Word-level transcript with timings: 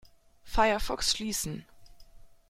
Firefox 0.43 1.11
schließen. 1.11 1.63